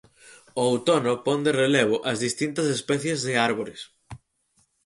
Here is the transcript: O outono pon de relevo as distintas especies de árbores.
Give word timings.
O 0.61 0.63
outono 0.71 1.13
pon 1.25 1.39
de 1.45 1.51
relevo 1.61 1.95
as 2.11 2.17
distintas 2.25 2.67
especies 2.77 3.19
de 3.25 3.33
árbores. 3.47 3.81